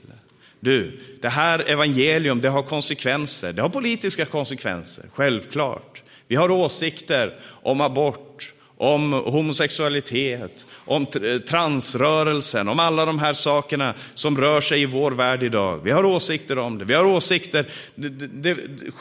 [0.64, 3.54] Du, det här evangelium, det har konsekvenser.
[3.54, 6.04] Det har politiska konsekvenser, självklart.
[6.28, 11.06] Vi har åsikter om abort, om homosexualitet, om
[11.50, 15.80] transrörelsen, om alla de här sakerna som rör sig i vår värld idag.
[15.84, 16.86] Vi har åsikter om det.
[16.86, 17.66] Vi har åsikter,
[17.96, 18.58] det, det,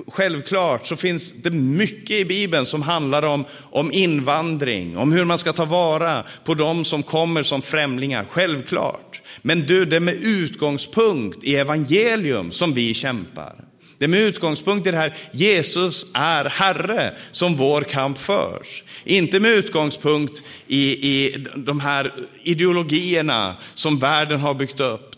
[0.08, 5.38] självklart så finns det mycket i Bibeln som handlar om, om invandring, om hur man
[5.38, 9.22] ska ta vara på de som kommer som främlingar, självklart.
[9.42, 13.69] Men du, det är med utgångspunkt i evangelium som vi kämpar.
[14.00, 18.84] Det är med utgångspunkt i det här, Jesus är Herre, som vår kamp förs.
[19.04, 25.16] Inte med utgångspunkt i, i de här ideologierna som världen har byggt upp.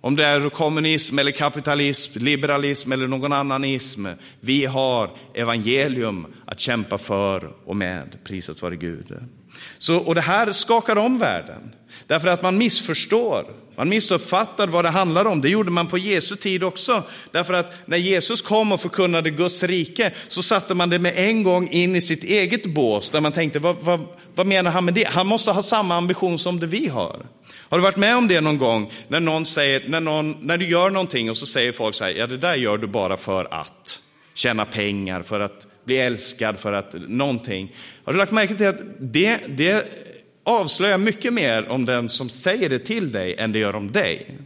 [0.00, 4.06] Om det är kommunism eller kapitalism, liberalism eller någon annan ism.
[4.40, 9.18] Vi har evangelium att kämpa för och med, prisat vare Gud.
[9.78, 11.72] Så, och det här skakar om världen,
[12.06, 13.44] därför att man missförstår.
[13.76, 15.40] Man missuppfattar vad det handlar om.
[15.40, 17.02] Det gjorde man på Jesu tid också.
[17.30, 21.42] Därför att när Jesus kom och förkunnade Guds rike så satte man det med en
[21.42, 24.94] gång in i sitt eget bås där man tänkte, vad, vad, vad menar han med
[24.94, 25.08] det?
[25.08, 27.26] Han måste ha samma ambition som det vi har.
[27.68, 30.68] Har du varit med om det någon gång när någon säger, när, någon, när du
[30.68, 33.54] gör någonting och så säger folk så här, ja det där gör du bara för
[33.54, 34.00] att
[34.34, 37.74] tjäna pengar, för att bli älskad, för att någonting.
[38.04, 39.86] Har du lagt märke till att det, det
[40.46, 44.38] avslöjar mycket mer om den som säger det till dig än det gör om dig.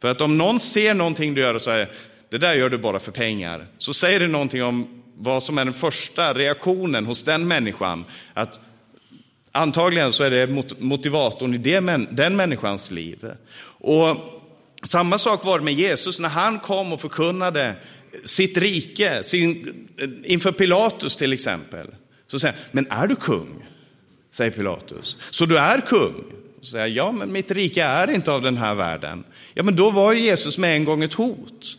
[0.00, 1.90] För att om någon ser någonting du gör och säger,
[2.30, 5.64] det där gör du bara för pengar, så säger det någonting om vad som är
[5.64, 8.04] den första reaktionen hos den människan.
[8.34, 8.60] Att
[9.52, 13.26] antagligen så är det motivatorn i det, den människans liv.
[13.64, 14.16] Och
[14.82, 17.74] Samma sak var det med Jesus när han kom och förkunnade
[18.24, 19.74] sitt rike sin,
[20.24, 21.86] inför Pilatus till exempel.
[22.26, 23.66] Så säger han, men är du kung?
[24.32, 25.16] Säger Pilatus.
[25.30, 26.24] Så du är kung?
[26.60, 29.24] Och säger jag, ja men mitt rike är inte av den här världen.
[29.54, 31.78] Ja men då var ju Jesus med en gång ett hot.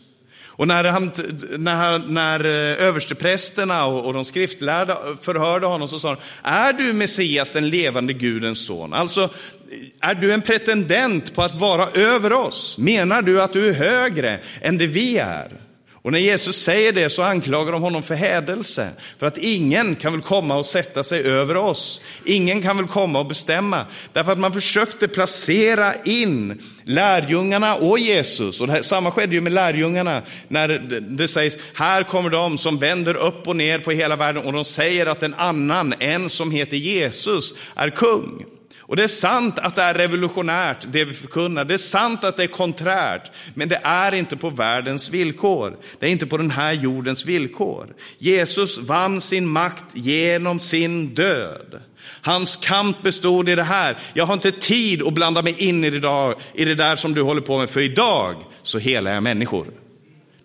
[0.56, 1.12] Och när, han,
[1.58, 6.92] när, när eh, översteprästerna och, och de skriftlärda förhörde honom så sa de, är du
[6.92, 8.92] Messias, den levande Gudens son?
[8.92, 12.78] Alltså, eh, är du en pretendent på att vara över oss?
[12.78, 15.63] Menar du att du är högre än det vi är?
[16.04, 18.88] Och när Jesus säger det så anklagar de honom för hädelse.
[19.18, 22.00] För att ingen kan väl komma och sätta sig över oss.
[22.24, 23.86] Ingen kan väl komma och bestämma.
[24.12, 28.60] Därför att man försökte placera in lärjungarna och Jesus.
[28.60, 32.58] Och det här, samma skedde ju med lärjungarna när det, det sägs, här kommer de
[32.58, 36.28] som vänder upp och ner på hela världen och de säger att en annan, en
[36.30, 38.44] som heter Jesus, är kung.
[38.86, 41.64] Och det är sant att det är revolutionärt, det vi förkunnar.
[41.64, 45.76] Det är sant att det är konträrt, men det är inte på världens villkor.
[45.98, 47.86] Det är inte på den här jordens villkor.
[48.18, 51.80] Jesus vann sin makt genom sin död.
[52.22, 53.96] Hans kamp bestod i det här.
[54.14, 57.14] Jag har inte tid att blanda mig in i det, där, i det där som
[57.14, 59.66] du håller på med, för idag så helar jag människor.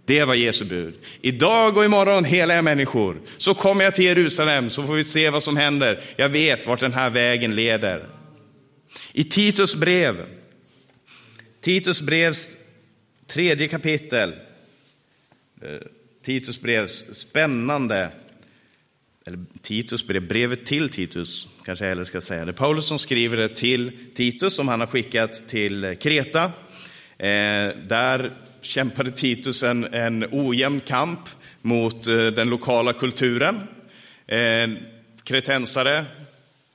[0.05, 0.93] Det var Jesu bud.
[1.21, 3.17] Idag och imorgon helar jag människor.
[3.37, 5.99] Så kommer jag till Jerusalem så får vi se vad som händer.
[6.15, 8.18] Jag vet vart den här vägen leder.
[9.13, 10.25] I Titus brev,
[11.61, 12.57] Titus brevs
[13.27, 14.33] tredje kapitel,
[15.61, 15.79] eh,
[16.25, 18.11] Titus brevs spännande,
[19.25, 22.45] eller Titus brev, brevet till Titus, kanske jag hellre ska säga.
[22.45, 26.43] Det är Paulus som skriver det till Titus, som han har skickat till Kreta.
[27.17, 31.19] Eh, där kämpade Titus en, en ojämn kamp
[31.61, 33.59] mot eh, den lokala kulturen.
[35.23, 36.05] Kretensare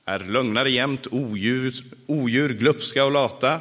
[0.05, 1.73] är lögnare jämt, odjur,
[2.07, 3.59] odjur glupska och lata,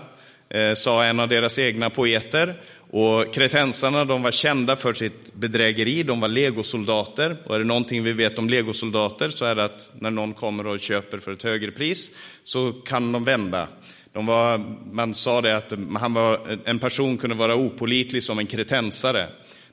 [0.51, 2.61] eh, sa en av deras egna poeter.
[2.91, 7.37] Och kretensarna de var kända för sitt bedrägeri, de var legosoldater.
[7.47, 10.67] Och är det någonting vi vet om legosoldater så är det att när någon kommer
[10.67, 12.11] och köper för ett högre pris
[12.45, 13.69] så kan de vända.
[14.13, 14.61] De var,
[14.93, 19.29] man sa det att han var, en person kunde vara opolitlig som en kretensare.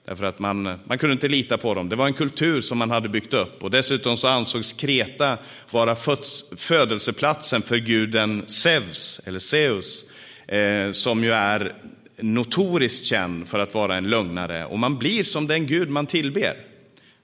[0.06, 1.90] Därför att man, man kunde inte lita på dem.
[1.90, 3.64] Det var en kultur som man hade byggt upp.
[3.64, 5.38] Och dessutom så ansågs Kreta
[5.72, 5.96] vara
[6.58, 10.06] födelseplatsen för guden Zeus, eller Zeus,
[10.48, 11.76] eh, som ju är
[12.18, 14.66] notoriskt känd för att vara en lögnare.
[14.66, 16.71] Och man blir som den gud man tillber.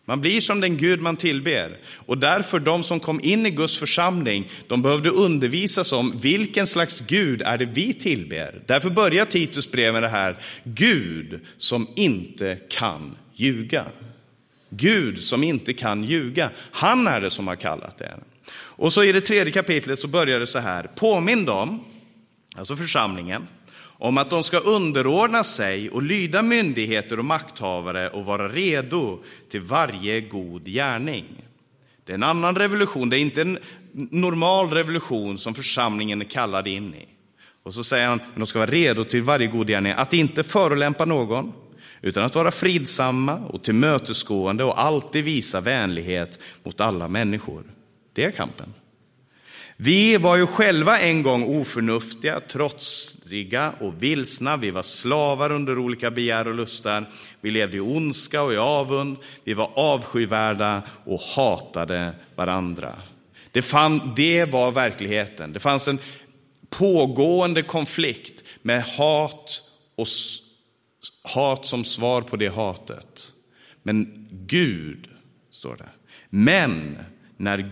[0.09, 1.77] Man blir som den Gud man tillber.
[2.05, 6.99] Och därför, de som kom in i Guds församling, de behövde undervisas om vilken slags
[7.07, 8.61] Gud är det vi tillber.
[8.65, 13.85] Därför börjar Titus brev med det här, Gud som inte kan ljuga.
[14.69, 16.51] Gud som inte kan ljuga.
[16.71, 18.13] Han är det som har kallat det.
[18.53, 21.83] Och så i det tredje kapitlet så börjar det så här, påminn dem,
[22.55, 23.47] alltså församlingen,
[23.99, 29.61] om att de ska underordna sig och lyda myndigheter och makthavare och vara redo till
[29.61, 31.25] varje god gärning.
[32.05, 33.57] Det är en annan revolution, det är inte en
[33.91, 37.07] normal revolution som församlingen är kallad in i.
[37.63, 40.43] Och så säger han att de ska vara redo till varje god gärning, att inte
[40.43, 41.53] förolämpa någon,
[42.01, 47.63] utan att vara fridsamma och tillmötesgående och alltid visa vänlighet mot alla människor.
[48.13, 48.73] Det är kampen.
[49.79, 54.57] Vi var ju själva en gång oförnuftiga, trotsiga och vilsna.
[54.57, 57.09] Vi var slavar under olika begär och lustar.
[57.41, 59.17] Vi levde i ondska och i avund.
[59.43, 63.01] Vi var avskyvärda och hatade varandra.
[63.51, 65.53] Det, fann, det var verkligheten.
[65.53, 65.99] Det fanns en
[66.69, 69.63] pågående konflikt med hat
[69.95, 70.07] och
[71.23, 73.33] hat som svar på det hatet.
[73.83, 75.07] Men Gud,
[75.51, 75.89] står det.
[76.29, 76.97] Men
[77.37, 77.69] när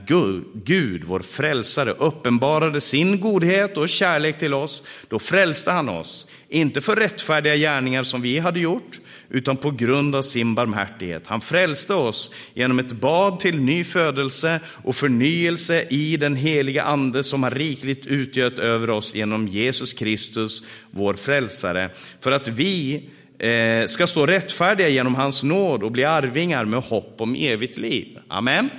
[0.65, 6.81] Gud, vår frälsare, uppenbarade sin godhet och kärlek till oss, då frälste han oss, inte
[6.81, 8.99] för rättfärdiga gärningar som vi hade gjort,
[9.29, 11.27] utan på grund av sin barmhärtighet.
[11.27, 17.23] Han frälste oss genom ett bad till ny födelse och förnyelse i den heliga Ande
[17.23, 21.89] som har rikligt utgöt över oss genom Jesus Kristus, vår frälsare,
[22.21, 23.03] för att vi
[23.39, 28.17] eh, ska stå rättfärdiga genom hans nåd och bli arvingar med hopp om evigt liv.
[28.27, 28.69] Amen.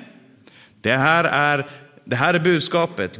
[0.87, 1.67] Det här är,
[2.05, 3.17] det här är budskapet.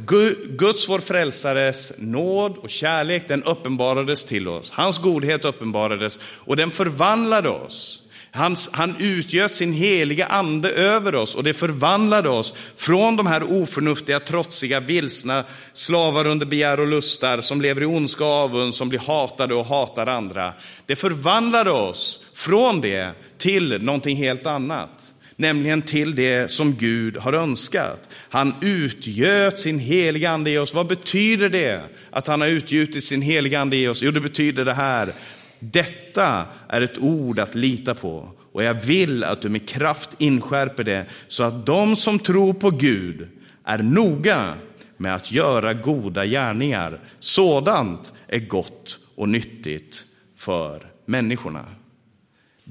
[0.57, 4.71] Guds, vår frälsares nåd och kärlek, den uppenbarades till oss.
[4.71, 8.03] Hans godhet uppenbarades och den förvandlade oss.
[8.31, 13.43] Hans, han utgöt sin heliga ande över oss och det förvandlade oss från de här
[13.43, 18.89] oförnuftiga, trotsiga, vilsna slavar under begär och lustar som lever i ondska och avund, som
[18.89, 20.53] blir hatade och hatar andra.
[20.85, 27.33] Det förvandlade oss från det till någonting helt annat nämligen till det som Gud har
[27.33, 28.09] önskat.
[28.13, 30.73] Han utgöt sin heliga ande i oss.
[30.73, 31.81] Vad betyder det
[32.11, 34.01] att han har utgjutit sin heliga ande i oss?
[34.01, 35.13] Jo, det betyder det här.
[35.59, 40.83] Detta är ett ord att lita på och jag vill att du med kraft inskärper
[40.83, 43.27] det så att de som tror på Gud
[43.63, 44.53] är noga
[44.97, 46.99] med att göra goda gärningar.
[47.19, 50.05] Sådant är gott och nyttigt
[50.37, 51.65] för människorna.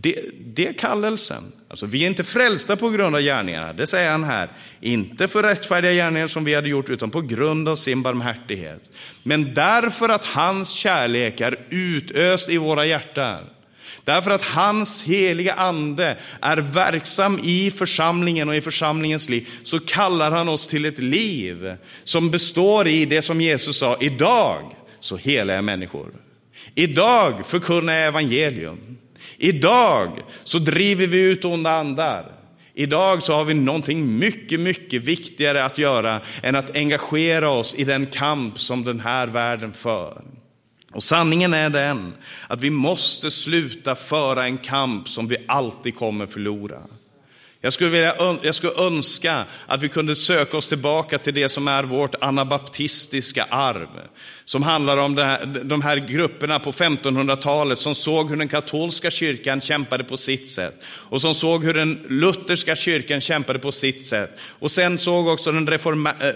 [0.01, 0.21] Det,
[0.55, 1.53] det är kallelsen.
[1.69, 4.49] Alltså, vi är inte frälsta på grund av gärningarna, det säger han här.
[4.81, 8.91] Inte för rättfärdiga gärningar som vi hade gjort, utan på grund av sin barmhärtighet.
[9.23, 13.45] Men därför att hans kärlek är utöst i våra hjärtan.
[14.05, 20.31] Därför att hans heliga ande är verksam i församlingen och i församlingens liv, så kallar
[20.31, 25.63] han oss till ett liv som består i det som Jesus sa, idag så heliga
[25.63, 26.13] människor.
[26.75, 28.96] Idag förkunnar jag evangelium.
[29.39, 32.32] Idag så driver vi ut onda andar.
[32.74, 37.84] Idag så har vi någonting mycket, mycket viktigare att göra än att engagera oss i
[37.84, 40.22] den kamp som den här världen för.
[40.93, 42.14] Och sanningen är den
[42.49, 46.80] att vi måste sluta föra en kamp som vi alltid kommer förlora.
[47.67, 51.69] Jag skulle, vilja, jag skulle önska att vi kunde söka oss tillbaka till det som
[51.69, 53.89] är vårt anabaptistiska arv.
[54.45, 59.61] Som handlar om här, de här grupperna på 1500-talet som såg hur den katolska kyrkan
[59.61, 60.83] kämpade på sitt sätt.
[60.85, 64.39] Och som såg hur den lutherska kyrkan kämpade på sitt sätt.
[64.59, 65.79] Och sen såg också den eh,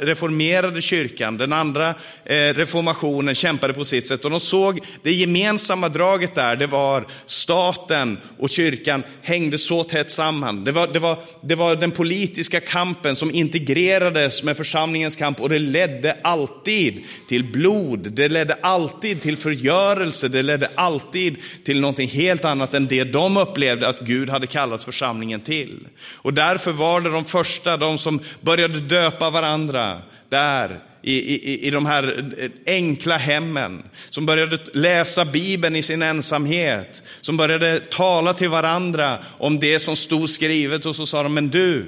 [0.01, 1.89] reformerade kyrkan, den andra
[2.25, 4.25] eh, reformationen, kämpade på sitt sätt.
[4.25, 10.11] Och de såg det gemensamma draget där, det var staten och kyrkan hängde så tätt
[10.11, 10.65] samman.
[10.65, 15.49] Det var, det var, det var den politiska kampen som integrerades med församlingens kamp och
[15.49, 22.09] det ledde alltid till blod det ledde alltid till förgörelse, det ledde alltid till någonting
[22.09, 25.89] helt annat än det de upplevde att Gud hade kallat församlingen till.
[26.13, 31.71] Och därför var det de första, de som började döpa varandra där i, i, i
[31.71, 38.33] de här eh, enkla hemmen, som började läsa Bibeln i sin ensamhet, som började tala
[38.33, 41.85] till varandra om det som stod skrivet och så sa de, men du,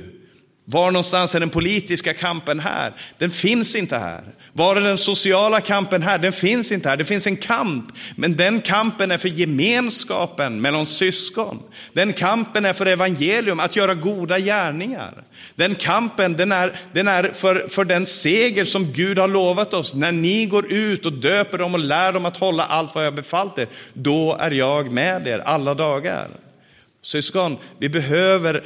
[0.64, 2.92] var någonstans är den politiska kampen här?
[3.18, 4.22] Den finns inte här.
[4.52, 6.18] Var är den sociala kampen här?
[6.18, 6.96] Den finns inte här.
[6.96, 7.84] Det finns en kamp,
[8.16, 11.62] men den kampen är för gemenskapen mellan syskon.
[11.92, 15.24] Den kampen är för evangelium, att göra goda gärningar.
[15.54, 19.94] Den kampen den är, den är för, för den seger som Gud har lovat oss.
[19.94, 23.14] När ni går ut och döper dem och lär dem att hålla allt vad jag
[23.14, 26.28] befallt er, då är jag med er alla dagar.
[27.02, 28.62] Syskon, vi behöver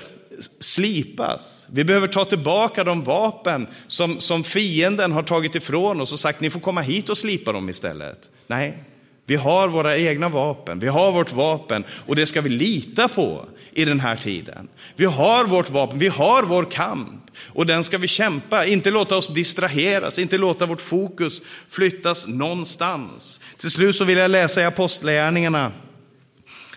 [0.60, 1.66] slipas.
[1.70, 6.40] Vi behöver ta tillbaka de vapen som, som fienden har tagit ifrån oss och sagt
[6.40, 8.30] ni får komma hit och slipa dem istället.
[8.46, 8.84] Nej,
[9.26, 13.46] vi har våra egna vapen, vi har vårt vapen och det ska vi lita på
[13.72, 14.68] i den här tiden.
[14.96, 19.16] Vi har vårt vapen, vi har vår kamp och den ska vi kämpa, inte låta
[19.16, 23.40] oss distraheras, inte låta vårt fokus flyttas någonstans.
[23.58, 25.72] Till slut så vill jag läsa i Apostlagärningarna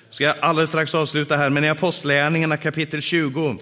[0.10, 3.58] ska jag alldeles strax avsluta här, men i Apostlagärningarna kapitel 20,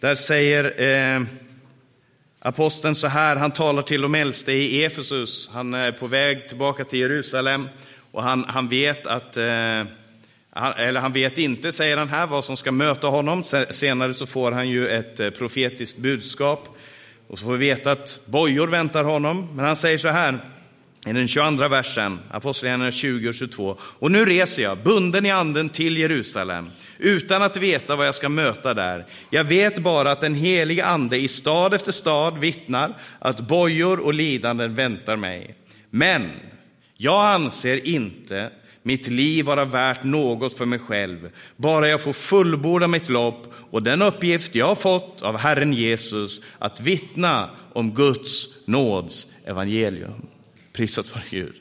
[0.00, 0.80] där säger
[1.16, 1.22] eh,
[2.38, 6.84] aposteln så här, han talar till de äldste i Efesus, han är på väg tillbaka
[6.84, 7.68] till Jerusalem
[8.12, 9.84] och han, han vet att eh,
[10.76, 13.44] eller han vet inte, säger han här, vad som ska möta honom.
[13.70, 16.68] Senare så får han ju ett eh, profetiskt budskap
[17.28, 19.48] och så får vi veta att bojor väntar honom.
[19.54, 20.38] Men han säger så här,
[21.06, 23.76] i den 22 versen, Apostlagärningarna 20 och 22.
[23.80, 28.28] Och nu reser jag, bunden i anden, till Jerusalem, utan att veta vad jag ska
[28.28, 29.06] möta där.
[29.30, 34.14] Jag vet bara att den helige ande i stad efter stad vittnar att bojor och
[34.14, 35.54] lidanden väntar mig.
[35.90, 36.30] Men
[36.96, 38.50] jag anser inte
[38.82, 43.82] mitt liv vara värt något för mig själv, bara jag får fullborda mitt lopp och
[43.82, 50.26] den uppgift jag har fått av Herren Jesus att vittna om Guds nåds evangelium.
[50.76, 51.54] Prisat vare Gud.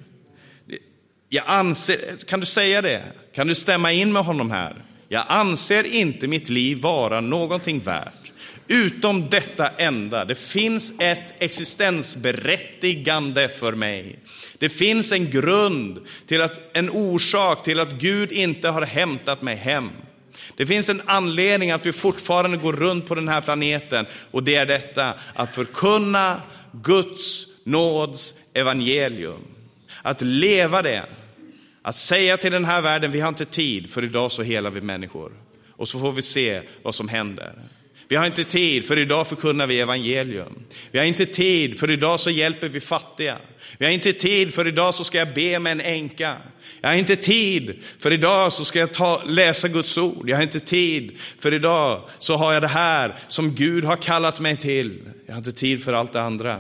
[1.30, 3.04] Jag anser, kan du säga det?
[3.36, 4.86] Kan du stämma in med honom här?
[5.08, 8.32] Jag anser inte mitt liv vara någonting värt,
[8.68, 10.26] utom detta enda.
[10.26, 14.20] Det finns ett existensberättigande för mig.
[14.58, 19.56] Det finns en grund, till att, en orsak till att Gud inte har hämtat mig
[19.56, 19.90] hem.
[20.56, 24.56] Det finns en anledning att vi fortfarande går runt på den här planeten och det
[24.56, 26.42] är detta, att förkunna
[26.72, 29.42] Guds nåds evangelium.
[30.02, 31.06] Att leva det.
[31.82, 34.82] Att säga till den här världen, vi har inte tid, för idag så helar vi
[34.82, 35.32] människor.
[35.72, 37.54] Och så får vi se vad som händer.
[38.08, 40.66] Vi har inte tid, för idag förkunnar vi evangelium.
[40.92, 43.38] Vi har inte tid, för idag så hjälper vi fattiga.
[43.78, 46.38] Vi har inte tid, för idag så ska jag be med en änka.
[46.82, 50.30] Jag har inte tid, för idag så ska jag ta, läsa Guds ord.
[50.30, 54.40] Jag har inte tid, för idag så har jag det här som Gud har kallat
[54.40, 55.02] mig till.
[55.26, 56.60] Jag har inte tid för allt det andra.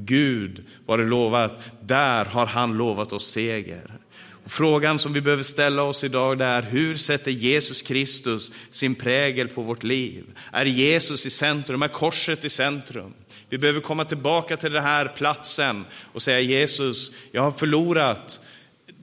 [0.00, 3.98] Gud var det lovat, där har han lovat oss seger.
[4.46, 9.62] Frågan som vi behöver ställa oss idag är, hur sätter Jesus Kristus sin prägel på
[9.62, 10.24] vårt liv?
[10.52, 11.82] Är Jesus i centrum?
[11.82, 13.14] Är korset i centrum?
[13.48, 18.40] Vi behöver komma tillbaka till den här platsen och säga Jesus, jag har förlorat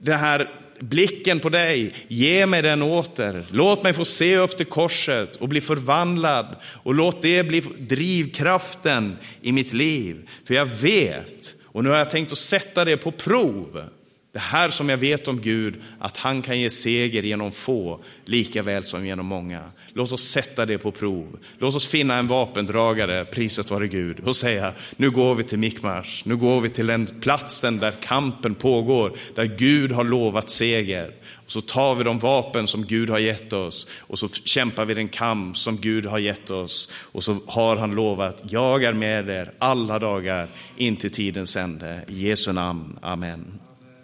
[0.02, 3.46] den här blicken på dig, ge mig den åter.
[3.50, 9.16] Låt mig få se upp till korset och bli förvandlad och låt det bli drivkraften
[9.42, 10.28] i mitt liv.
[10.46, 13.84] För jag vet, och nu har jag tänkt att sätta det på prov,
[14.32, 18.62] det här som jag vet om Gud, att han kan ge seger genom få, lika
[18.62, 19.70] väl som genom många.
[19.92, 21.38] Låt oss sätta det på prov.
[21.58, 26.24] Låt oss finna en vapendragare, priset vare Gud, och säga, nu går vi till Mikmars,
[26.24, 31.14] nu går vi till den platsen där kampen pågår, där Gud har lovat seger.
[31.44, 34.94] Och så tar vi de vapen som Gud har gett oss och så kämpar vi
[34.94, 36.88] den kamp som Gud har gett oss.
[36.94, 42.04] Och så har han lovat, jag är med er alla dagar in till tidens ände.
[42.08, 43.60] I Jesu namn, Amen.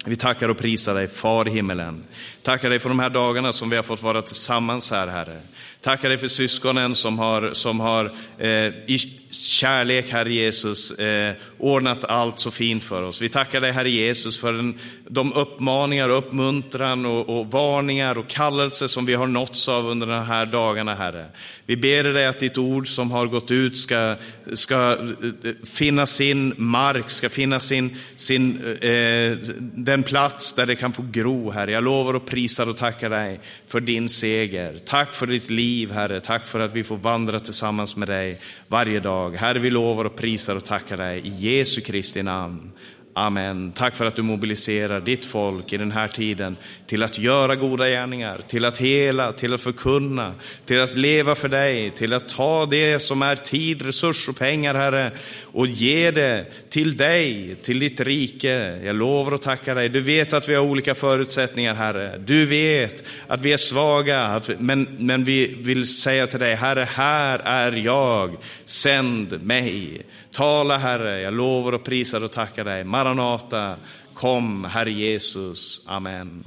[0.09, 2.05] Vi tackar och prisar dig, Far i himmelen.
[2.43, 5.41] Tackar dig för de här dagarna som vi har fått vara tillsammans här, Herre.
[5.87, 8.49] Tackar dig för syskonen som har, som har eh,
[8.87, 13.23] i kärlek, Herre Jesus, eh, ordnat allt så fint för oss.
[13.23, 14.79] Vi tackar dig, Herre Jesus, för den,
[15.09, 20.25] de uppmaningar, uppmuntran och, och varningar och kallelser som vi har nåtts av under de
[20.25, 21.27] här dagarna, Herre.
[21.67, 24.15] Vi ber dig att ditt ord som har gått ut ska,
[24.53, 30.93] ska eh, finna sin mark, ska finna sin, sin, eh, den plats där det kan
[30.93, 31.73] få gro, Herre.
[31.73, 34.79] Jag lovar och prisar och tackar dig för din seger.
[34.85, 36.21] Tack för ditt liv, Herre.
[36.21, 39.37] Tack för att vi får vandra tillsammans med dig varje dag.
[39.37, 42.73] Herre, vi lovar och prisar och tackar dig i Jesu Kristi namn.
[43.19, 43.73] Amen.
[43.73, 46.57] Tack för att du mobiliserar ditt folk i den här tiden
[46.87, 50.35] till att göra goda gärningar, till att hela, till att förkunna,
[50.67, 54.75] till att leva för dig, till att ta det som är tid, resurs och pengar,
[54.75, 55.11] Herre,
[55.43, 58.81] och ge det till dig, till ditt rike.
[58.85, 59.89] Jag lovar och tackar dig.
[59.89, 62.19] Du vet att vi har olika förutsättningar, Herre.
[62.19, 67.39] Du vet att vi är svaga, men, men vi vill säga till dig, Herre, här
[67.45, 70.03] är jag, sänd mig.
[70.37, 72.85] Tala, Herre, jag lovar och prisar och tackar dig.
[72.85, 73.75] Maranata,
[74.15, 75.81] kom, Herre Jesus.
[75.87, 76.45] Amen.